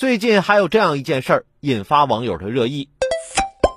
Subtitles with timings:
[0.00, 2.88] 最近还有这样一件事儿引发网友的热议。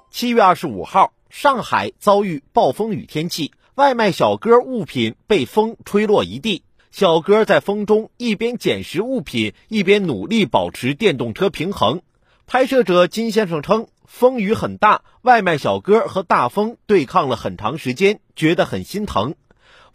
[0.09, 6.63] 七月二十五号，上海遭遇暴风雨天气，外卖小哥物品被风吹落一地。
[6.91, 12.01] 小哥在风中一边捡拾物品，一边努力保持电动车平衡。
[12.47, 19.35] 拍摄者金先生称，风雨很大，外卖小哥和大风对抗了很长时间，觉得很心疼。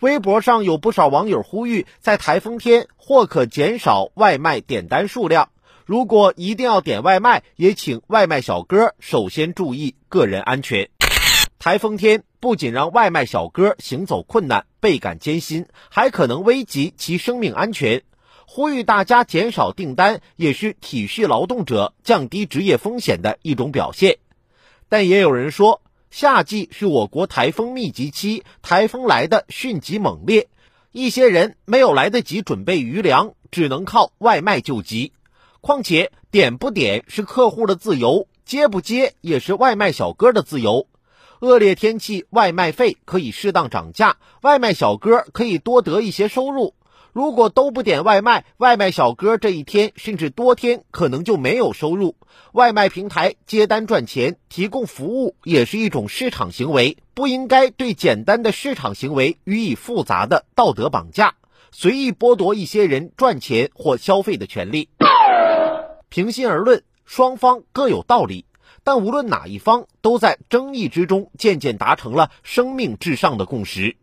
[0.00, 5.48] 微博上有不少网友呼吁，在台风天或可减少外卖点单数量。
[5.88, 10.90] 如果一定要点外卖，也请外卖小哥首先注意个人安全。
[11.58, 18.02] 台风天不仅让外卖小哥行走困难、倍感艰辛，还可能危及其生命安全。
[18.46, 24.18] 呼吁大家减少订单，也是体恤劳动者、降低职业风险的一种表现。
[24.90, 30.48] 但也有人说，夏季是我国台风密集期，台风来的迅疾猛烈，
[30.92, 35.14] 一些人没有来得及准备余粮，只能靠外卖救急。
[35.60, 40.86] 况且点不点是客户的自由，接不接也是外卖小哥的自由。
[41.40, 46.74] 恶劣天气，外卖费可以适当涨价，外卖小哥可以多得一些收入。
[47.12, 52.16] 如果都不点外卖，外卖小哥这一天甚至多天可能就没有收入。
[52.52, 61.34] 外卖平台接单赚钱，提供服务也是一种市场行为，不应该对简单的市场行为予以复杂的道德绑架，
[61.72, 64.88] 随意剥夺一些人赚钱或消费的权利。
[66.08, 68.46] 平心而论，双方各有道理，
[68.82, 73.96] 但无论哪一方，都在争议之中渐渐达成了生命至上的共识。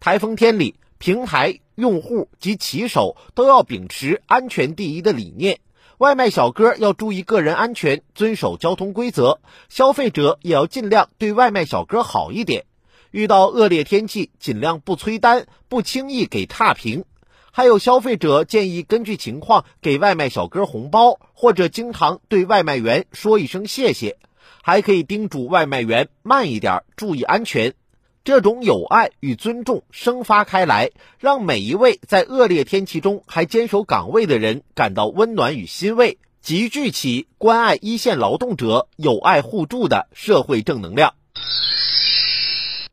[0.00, 5.60] 台风天里，平台用户及骑手都要秉持安全第一的理念，
[5.98, 12.66] 外卖小哥要注意个人安全，遵守交通规则，消费者也要尽量对外卖小哥好一点。
[13.10, 17.04] 遇到恶劣天气，尽量不催单，不轻易给差评。
[17.52, 24.18] 还有消费者建议根据情况给外卖小哥红包，或者经常对外卖员说一声谢谢，
[24.62, 27.74] 还可以叮嘱外卖员慢一点，注意安全。
[28.22, 41.14] 这种友爱与尊重生发开来，让每一位在恶劣天气中还坚守岗位的人感到温暖与欣慰，集聚起关爱一线劳动者、友爱互助的社会正能量。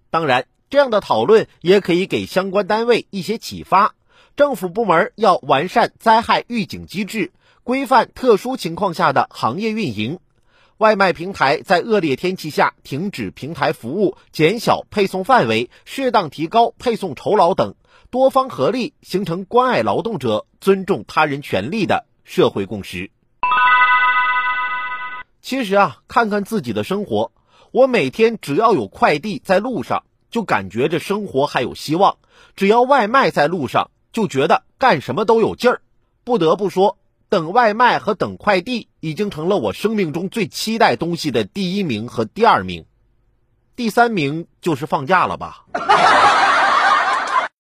[0.10, 3.94] 当然，这样的讨论也可以给相关单位一些启发。
[4.38, 7.32] 政府部门要完善灾害预警机制，
[7.64, 10.20] 规范特殊情况下的行业运营。
[10.78, 17.74] 外卖平台在恶劣天气下停止平台服务，减小配送范围，适当提高配送酬劳等，
[18.12, 23.10] 多方合力形成关爱劳动者、尊重他人权利的社会共识。
[25.42, 27.32] 其实啊，看看自己的生活，
[27.72, 32.20] 我每天只要有快递在路上，就感觉这生活还有希望；
[32.56, 35.82] 只要外卖在路上，就觉得干什么都有劲儿，
[36.24, 36.98] 不得不说，
[37.30, 42.86] 等外卖和等快递已经成了我生命中最期待东西的第一名和第二名，
[43.76, 45.66] 第三名就是放假了吧。